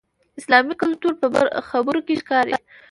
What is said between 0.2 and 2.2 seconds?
اسلامي کلتور په خبرو کې